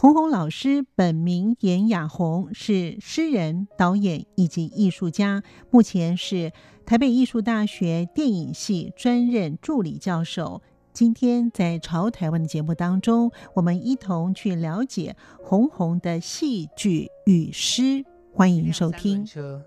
[0.00, 6.52] 红红老师本名颜雅红，是诗人、导演以及艺术家，目前是
[6.86, 10.62] 台北艺术大学电影系专任助理教授。
[10.92, 18.04] 今天在《潮台湾》的节目当中，我们一同去了解红红的戏剧与诗。
[18.32, 19.26] 欢迎收听。
[19.26, 19.60] 车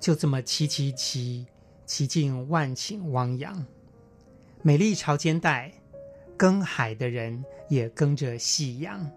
[0.00, 1.46] 就这么骑骑骑，
[1.84, 3.64] 骑进万顷汪洋，
[4.62, 5.70] 美丽潮间带，
[6.36, 9.08] 耕海的人也跟着夕阳。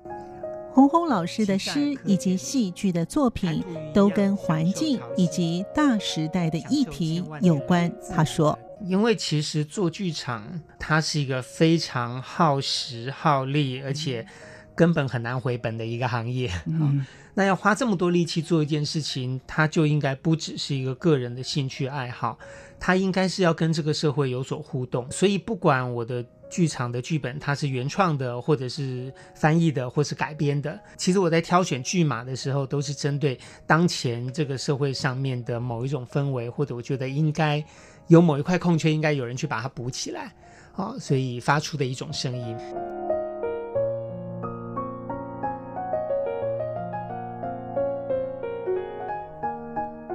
[0.79, 3.61] 鸿鸿老师的诗以及戏剧的作品
[3.93, 7.91] 都跟环境以及大时代的议题有关。
[8.15, 14.25] 他说：“因为其实做剧场，它是一个非常耗时耗力，而且
[14.73, 16.49] 根本很难回本的一个行业。
[16.65, 17.05] 嗯，
[17.35, 22.39] 那要花这么多力气做一件事情，它就应该不只是一个个人的兴趣爱好，
[22.79, 25.11] 它应该是要跟这个社会有所互动。
[25.11, 30.77] 所以，不管我的。”剧场的剧本，它是原创的，或者是翻译的，或是改编的。
[30.97, 37.63] 其实我在挑选剧码的时候，都是针对当前这个社会上面的某一种氛围，或者我觉得应该
[38.07, 40.33] 有某一块空缺，应该有人去把它补起来，
[40.75, 42.57] 啊，所以发出的一种声音。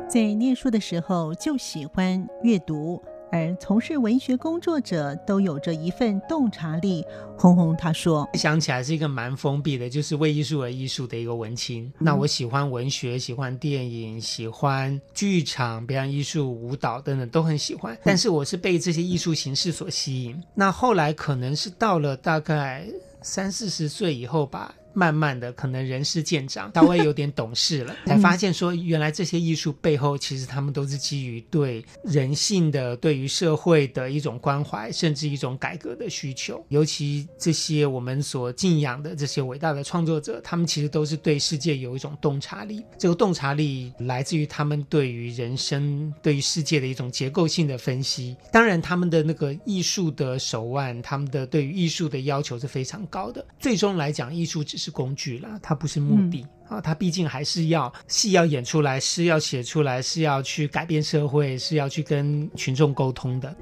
[0.09, 3.03] 在念书的时候就喜欢阅读。
[3.35, 7.05] 而从事文学工作者都有着一份洞察力。
[7.37, 11.87] 红红他说：“想起来是一个蛮封闭的，就是为艺术而艺术的一个文青。
[11.87, 17.99] 嗯、那我喜欢文学，喜欢电影，喜欢剧场、表演艺术、舞蹈等等都很喜欢。
[18.05, 20.41] 但是我是被这些艺术形式所吸引。
[20.55, 22.87] 那后来可能是到了大概
[23.21, 36.65] 三四十岁以后吧。”慢慢的，可能人事渐长，稍微有点懂事了，才发现说，原来这些艺术背后，其实他们都是基于对人性的、对于社会的一种关怀，甚至一种改革的需求。
[36.69, 42.84] 尤其这些我们所敬仰的这些伟大的创作者，他们其实都是对世界有一种洞察力。
[42.97, 48.37] 这个洞察力来自于他们对于人生、对于世界的一种结构性的分析。
[48.53, 53.44] 当然，他们的那个艺术的手腕，他们的对于艺术的要求是非常高的。
[53.59, 54.84] 最终来讲，艺术只是。
[54.84, 63.56] 是工具啦，它不是目的啊，它毕竟还是要戏要演出来，诗要写出来，是要去改变社会，是要去跟群众沟通的。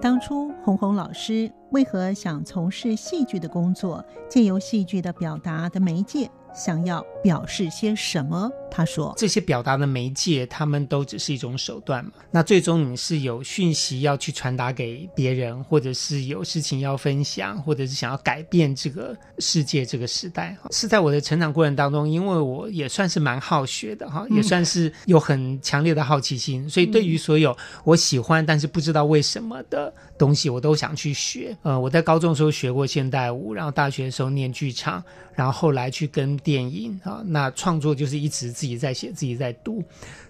[0.00, 4.04] 当初红红老师为何想从事戏剧的工作？
[4.28, 6.30] 借由戏剧的表达的媒介。
[6.54, 8.50] 想要表示些什么？
[8.70, 12.12] 他说：“这些表达的媒介，他们都只是一种手段嘛。
[12.30, 20.56] 那最终你是有讯息要去传达给别人，或者是有事情要分享，或者是想要改变这个世界、这个时代。
[20.70, 31.56] 是在我的成长过程当中，因为我也算是蛮好学的哈，也算是有很强烈的好奇心，嗯、所以对于所有我喜欢但是不知道为什么的东西，我都想去学。
[31.62, 35.02] 呃，我在高中的时候学过现代舞，然后大学的时候念剧场，
[35.34, 39.80] 然后后来去跟电影啊，那创作就是一直自己在写，自己在读，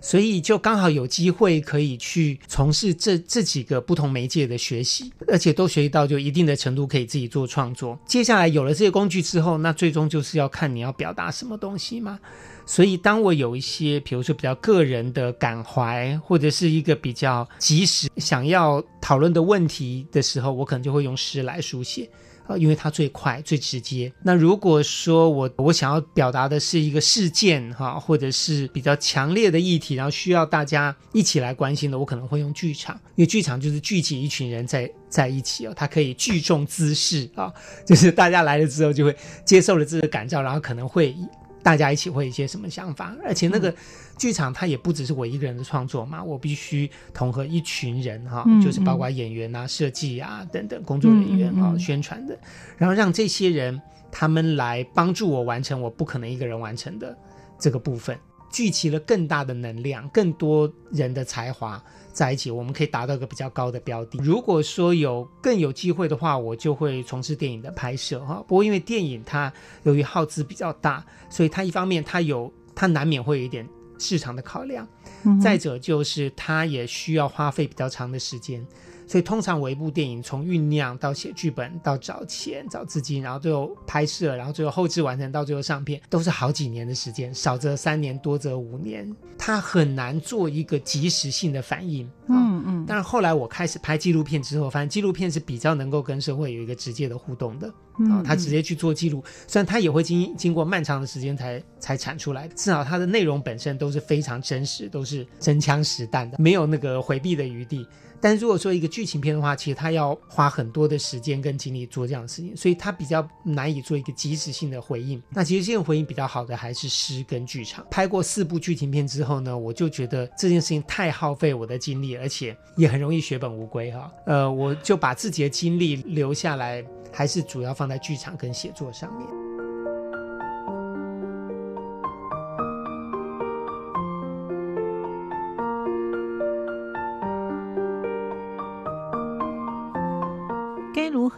[0.03, 7.99] 所以就刚好有机会可以去从事这这几个不同媒介的学习，而且都学习到就一定的程度可以自己做创作。
[8.07, 12.21] 接下来有了这些工具之后，那最终就是要看你要表达什么东西嘛。
[12.67, 22.07] 所以当我有一些，比如说比较个人的感怀，或者是一个比较及时想要讨论的问题的时候，我可能就会用诗来书写。
[22.49, 24.13] 啊，因为它最快最直接。
[24.23, 37.53] 那如果说我我想要表达的是一个事件哈，或者是比较强烈的议题，然后需要大家一起来关心的，我可能会用剧场，因为剧场就是聚集一群人在在一起哦，它可以聚众滋事啊，
[37.87, 41.15] 就是大家来了之后就会接受了这个感召，然后可能会。
[41.63, 43.15] 大家一起会有一些什么想法？
[43.25, 43.75] 而且那个
[44.17, 52.39] 剧场它也不只是我一个人的创作嘛，我必须统合一群人哈，就是包括演员啊、设计啊等等工作人员啊、宣传的，
[52.77, 57.17] 然后让这些人他们来帮助我完成我不可能一个人完成的
[57.59, 58.19] 这个部分。
[58.51, 64.19] 聚集了更大的能量，更多人的才华在一起，我们可以达到一个比较高的标的。
[64.23, 68.43] 如果说有更有机会的话，我就会从事电影的拍摄哈。
[68.49, 69.53] 不过因为电影它
[69.85, 73.69] 由于耗资比较大，所以它一方面它有它难免会有一点
[73.99, 74.87] 市场的考量。
[75.25, 78.67] 嗯、再者就是它也需要花费比较长的时间。
[79.09, 89.11] 所以通常我一部电影从酝酿到写剧本到找钱找资金，然后最后拍摄，然后最后后制完成到最后上片，都是好几年的时间，少则三年，多则五年。
[89.39, 92.07] 它很难做一个及时性的反应。
[92.29, 92.85] 嗯嗯。
[92.87, 97.73] 但是后来我开始拍纪录片之后，发现纪录片是比较能够跟社会有一个直接的互动的。
[98.11, 107.85] 啊，他直接去做记录，虽然他也会经经过漫长的时间才才产出来，至少它的内容本身都是非常真实，都是真枪实弹的，没有那个回避的余地。
[108.21, 115.23] 但如果说一个剧情片的话，其实它要花很多的时间跟精力做这样的事情，所以它比较难以做一个即时性的回应。
[115.31, 117.87] 那其实现在回应比较好的还是诗跟剧场。
[117.91, 124.11] 拍过四部剧情片之后呢，我就觉得这件事情太耗费我的精力，而且也很容易血本无归哈。
[124.27, 129.48] 呃，我就把自己的精力留下来，还是主要放在剧场跟写作上面。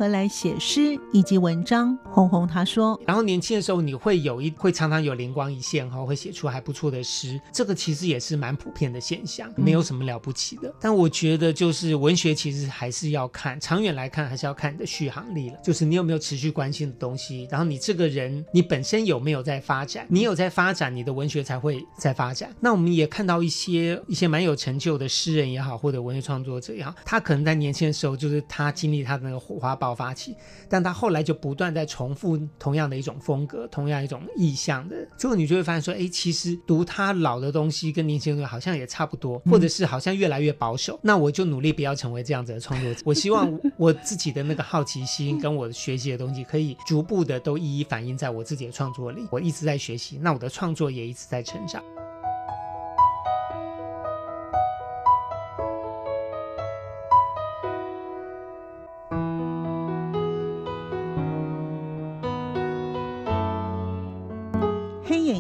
[0.01, 1.95] 何来写诗以及文章？
[2.05, 10.71] 红红他说，然后年轻的时候你会有一会常常有灵光一现哈，会写出还不错的诗，这个其实也是蛮普遍的现象，没有什么了不起的。
[10.71, 22.51] 嗯、但我觉得就是文学其实还是要看长远来看，还是要看你的续航力了，就是你有没有持续关心的东西，然后你这个人你本身有没有在发展，你有在发展，你的文学才会在发展。
[22.59, 30.37] 那我们也看到一些一些蛮有成就的诗人也好，或者文学创作者也好，他可能在年轻的时候就是他经历他的那个火花爆发期，
[30.69, 40.95] 但他后来就不断在重复同样的一种风格，同样一种意象的，最后你就会发现说，哎，其实读他老的东西跟年轻人好像也差不多，或者是好像越来越保守。
[40.97, 43.01] 嗯、那我就努力不要成为这样子的创作者。
[43.05, 49.27] 我希望我自己的那个好奇心 跟我学习的东西，可以逐步的都一一反映在我自己的创作里。
[49.31, 51.83] 我一直在学习，那我的创作也一直在成长。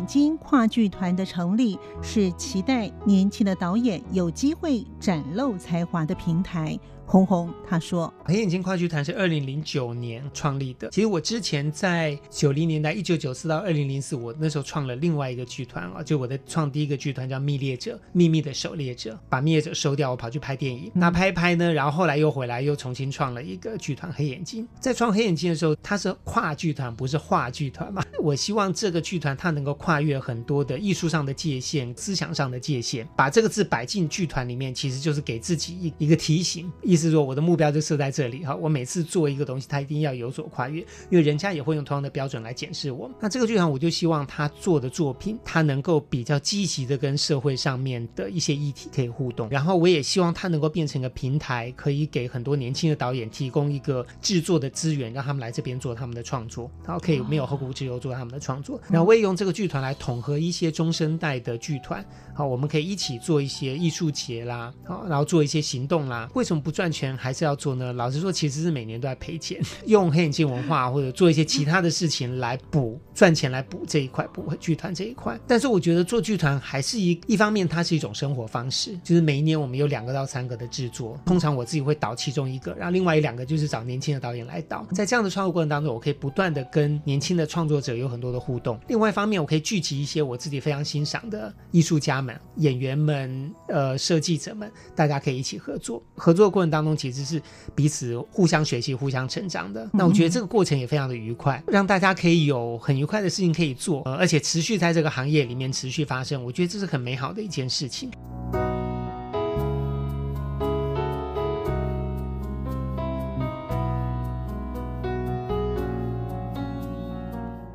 [0.06, 6.78] 金跨剧团的成立是期待年轻的导演有机会展露才华的平台。
[7.10, 10.88] 鸿鸿他说：“黑眼睛话剧团是二零零九年创立的。
[10.90, 20.88] 其实我之前在九零年代，一九九四到二零零四，我那时候创了另外一个剧团啊，就我的创第一个剧团叫《密猎者》，秘密的狩猎者，把密猎者收掉，我跑去拍电影。
[20.94, 24.64] 那拍一拍呢，然后后来又回来，又重新创了一个剧团黑眼睛。
[24.78, 28.04] 在创黑眼睛的时候，它是跨剧团，不是话剧团嘛？
[28.22, 36.70] 我希望这个剧团它能够跨越很多的艺术上的界限、思想上的界限，把这个字摆进剧团里面，其实就是给自己一一个提醒，
[37.00, 43.10] 是说我的目标就设在这里哈，我每次做一个东西，它一定要有所跨越，因为人家也会用同样的标准来检视我。
[43.20, 49.48] 那这个剧团，我就希望他做的作品，他能够比较积极的跟社会上面的一些议题可以互动。
[49.48, 58.80] 然后我也希望他能够变成一个平台，可以给很多年轻的导演提供一个制作的资源，让他们来这边做他们的创作，然后可以没有后顾之忧做他们的创作。
[58.90, 62.04] 然后我也用这个剧团来统合一些中生代的剧团，
[62.34, 66.28] 好，我们可以一起做一些艺术节啦，好，然后做一些行动啦。
[66.34, 67.30] 为什么不赚钱还？
[67.30, 67.92] 是要做呢？
[67.92, 69.58] 老实说，其实是每年都在赔钱。
[69.86, 75.38] 用黑眼镜文化或者做一些其他的事情来补赚钱，来补这一块，补剧团这一块。
[75.46, 78.98] 但是我觉得做剧团还是一一方面，它是一种生活方式。
[79.02, 84.84] 就是每一年我们有两个到三个的制作，通常我自己会导其中一个，然后另外一两个就是找年轻的导演来导。
[84.92, 88.78] 在这样的创作过程当中，我可以不断的跟年轻的创作者有很多的互动。
[88.88, 96.02] 另外一方面，我可以聚集一些我自己非常欣赏的艺术家们、演员们、呃设计者们，大家可以一起合作。
[96.16, 97.20] 合作过当中，其实。
[97.30, 97.40] 是
[97.74, 99.88] 彼此互相学习、互相成长的。
[99.92, 106.42] 那我觉得这个过程也非常的愉快，让大家可以有很愉快的事情可以做，呃，而且持续在这个行业里面持续发生。
[106.42, 108.10] 我觉得这是很美好的一件事情。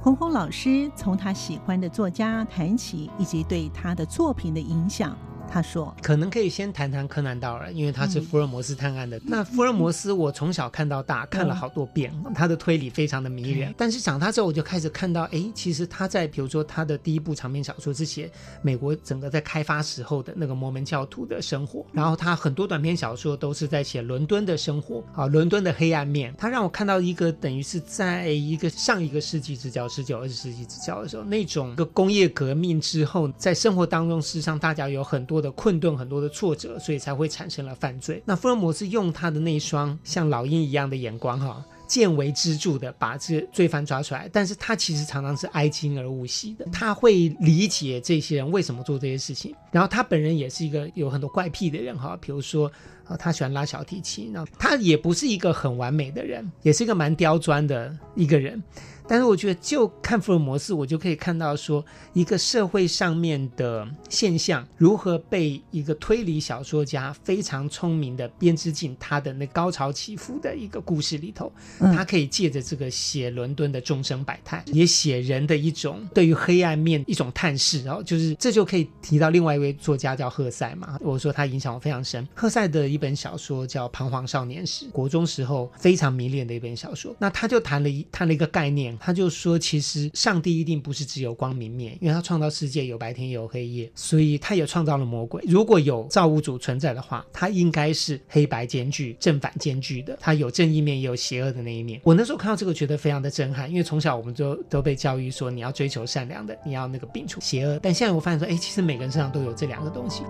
[0.02, 5.16] 鸿鸿老师从他喜欢的作家谈起，以及对他的作品的影响。
[5.50, 9.18] 他说：“可能可以先谈谈柯南道尔，因为他是福尔摩斯探案的。
[9.20, 13.70] 嗯、那福尔摩斯，我从小看到大，看了好多遍，嗯、他的推理非常的迷人。
[13.70, 18.30] 嗯、但是长大之后，我就开始看到，哎，其实他在比如说他的第一部长篇小说是写
[18.62, 26.34] 美国整个在开发时候的那个摩门教徒的生活，然后他很多短篇小说都是在写伦敦的生活啊，伦敦的黑暗面。
[26.38, 38.20] 他让我看到一个等于是在一个上一个世纪之交，十九二十世纪之交的时候，那种一个工业革命之后，在生活当中，事实上大家有很多的。”的困顿，很多的挫折，所以才会产生了犯罪。
[38.26, 41.64] 那福尔摩斯用他的那一双像老鹰一样的眼光，哈。
[41.88, 52.72] 见微知著的把这罪犯抓出来，但是他其实常常是哀矜而勿喜的，他会理解这些人为什么做这些事情，然后他本人也是一个有很多怪癖的人哈，比如说
[53.04, 58.64] 啊，他喜欢拉小提琴，然后他也不是一个很完美的人，也是一个蛮刁钻的一个人。
[59.08, 71.52] 但是我觉得，就看福尔摩斯，我就可以看到说，一个社会上面的现象如何被一个推理小说家非常聪明的编织进他的那高潮起伏的一个故事里头。
[71.80, 77.84] 他可以借着这个写伦敦的众生百态，也写人的一种对于黑暗面一种探视。
[77.84, 80.98] 然后就是这就可以提到另外一位作家叫赫塞嘛。
[81.02, 82.28] 我说他影响我非常深。
[82.34, 87.16] 赫塞的一本小说叫《彷徨少年时》，国中时候非常迷恋的一本小说。
[87.20, 88.95] 那他就谈了一谈了一个概念。
[89.00, 95.44] 他就说，其实上帝一定不是只有光明面，因为他创造世界有白天也有黑夜，所以他也创造了魔鬼。
[95.48, 100.18] 如果有造物主存在的话，他应该是黑白兼具、正反兼具的。
[100.20, 102.00] 他有正义面，也有邪恶的那一面。
[102.04, 107.80] 我那时候看到这个，觉得非常的震撼，因为从小我们都都被教育说，你要追求善良的，你要那个摒除邪恶。
[107.82, 110.24] 但现在我发现说，哎，其实每个人身上都有这两个东西。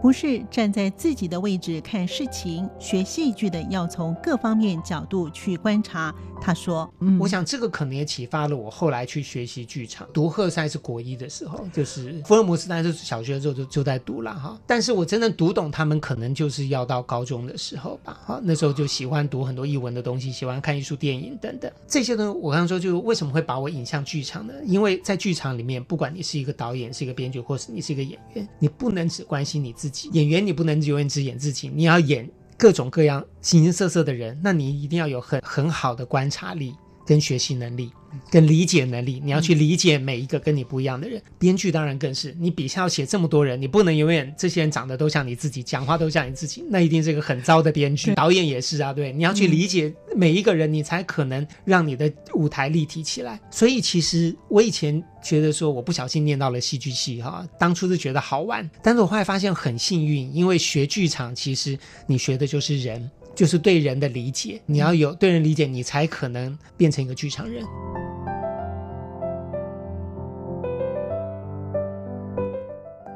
[0.00, 6.14] 不是站在自己的位置看事情，学戏剧的要从各方面角度去观察。
[6.42, 10.08] 他说：“嗯，我想这个可能也启发了我后来去学习剧场。
[10.10, 14.58] 读赫塞是国一的时候，就是福尔摩斯，但是小学的时候就就在读了哈。
[14.66, 18.18] 但是我真正读懂他们，可能就是要到高中的时候吧。
[18.24, 22.38] 哈，那时候就喜欢读很多译文的东西，喜欢看艺术电影等等这些东西。
[22.40, 24.54] 我刚刚说，就为什么会把我引向剧场呢？
[24.64, 29.89] 因为在剧场里面，不管你是一个导演，是一个编剧，或是你是一个演员，你不能只关心你自己。
[30.12, 36.74] 演员你不能永远只演自己，你要演各种各样形形色色的人，那你一定要有很很好的观察力。
[37.10, 37.90] 跟学习能力。
[38.28, 41.20] 跟理解能力，你要去理解每一个跟你不一样的人。
[41.38, 48.12] 编剧当然更是，你笔下要写这么多人，你不能永远这些人长得都像你自己，讲话都像你自己，那一定是一个很糟的编剧。
[48.16, 53.40] 导演也是啊，对，你要去理解每一个人，你才可能让你的舞台立体起来。
[53.50, 67.64] 所以其实我以前觉得说我不小心念到了戏剧系哈，当初是觉得好玩，但是我后来发现很幸运，因为学剧场其实你学的就是人，就是对人的理解，你要有对人理解，你才可能变成一个剧场人。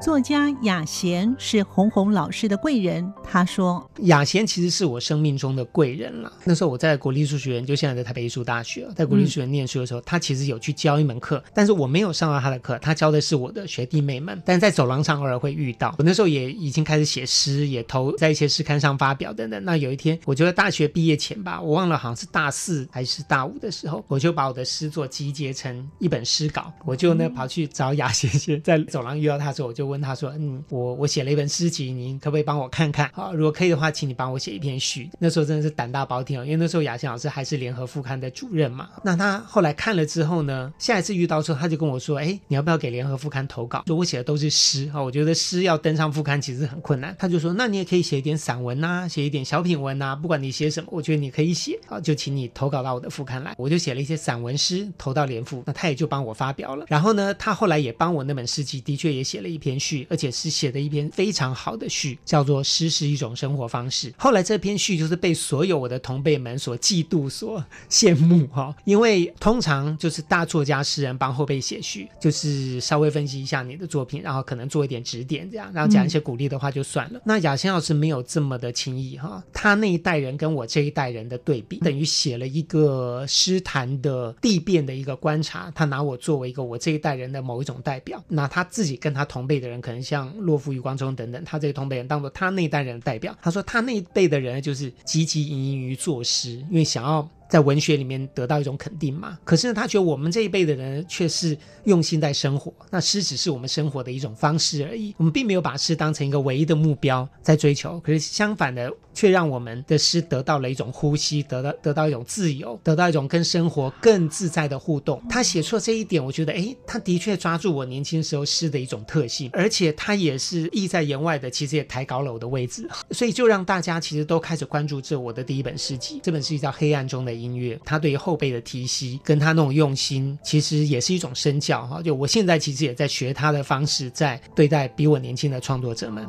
[0.04, 3.10] 作家雅贤是红红老师的贵人。
[3.22, 6.30] 他说：“雅贤其实是我生命中的贵人了。
[6.44, 12.78] 那时候我在国立艺术学院，就现在在台北艺术大学，在国立艺术学院念书的时候，他其实有去教一门课，但是我没有上到他的课。
[12.80, 15.94] 他教的是我的学弟妹们，但在走廊上偶尔会遇到。
[15.96, 19.64] 我那时候也已经开始写诗，也投在一些诗刊上发表等等。
[19.64, 33.08] 那有一天，我觉得大学毕业前吧，我忘了好像是大四还是大五的时候，我就把我的诗作集结成一本诗稿，我就呢跑去找雅贤先，在走廊遇到他的时候，我就问。”问他说：“嗯，我我写了一本诗集，您可不可以帮我看看？
[33.14, 38.88] 好，如果可以的话，请你帮我写一篇序。”那时候真的是胆大包天哦，因为那时候雅欣老师还是联合副刊的主任嘛。
[39.04, 43.84] 那他后来看了之后呢，下一次遇到之后，他就跟我说：“哎，你要不要给联合副刊投稿？
[43.86, 51.78] 说我写的都是诗啊，我觉得诗要登上副刊其实很困难。”他就说：“那你也可以写一点散文呐，写一点小品文呐，不管你写什么，我觉得你可以写。
[51.88, 56.84] 啊，就请你投稿到我的副刊来。”我就写了一些散文诗投到联副，那他也就帮我发表了。
[56.88, 60.74] 然后呢，他后来也帮我那本诗集的确也写了一篇序，而且是写。
[60.74, 64.10] 的一篇非常好的序，叫做《诗是一种生活方式》。
[64.18, 68.74] 后来这篇序就是被所有我的同辈们所嫉妒、所羡慕哈。
[68.84, 77.18] 因为通常就是大作家、诗人帮后辈写序，就是稍微分析一下你的作品，然后可能做一点指点，这样，然后讲一些鼓励的话就算了。
[77.20, 85.70] 嗯、那雅仙老师没有这么的轻易哈，他那一代人跟我这一代人的对比，等于写了一个诗坛的地变的一个观察。
[85.72, 93.36] 他拿我作为一个我这一代人的某一种代表，那他自己跟他同辈的人可能像洛夫、余光中等等，他这个同辈人当做他那一代人的代表。
[93.42, 97.28] 他说他那一辈的人就是汲汲营营于作诗，因为想要。
[97.48, 99.38] 在文学里面得到一种肯定嘛？
[99.44, 105.14] 可是呢，他觉得我们这一辈的人却是用心在生活，那诗只是我们生活的一种方式而已。
[105.18, 108.00] 我们并没有把诗当成一个唯一的目标在追求。
[108.00, 115.22] 可是相反的，却让我们的诗得到了一种呼吸，得到得到一种自由，得到一种跟生活更自在的互动。
[115.28, 126.20] 他写出了这一点，我觉得，诶，他的确抓住我年轻时候诗的一种特性，而且他也是意在言外的，其实也抬高了我的位置，所以就让大家其实都开始关注这我的第一本诗集。
[126.22, 127.33] 这本诗集叫《黑暗中的》。
[127.44, 132.00] 音乐，他对于后辈的提携，跟他那种用心，其实也是一种身教哈。
[132.00, 136.26] 就我现在其实也在学他的方式，在对待比我年轻的创作者们。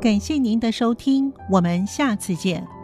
[0.00, 2.77] 感谢您的收听，我们下次见。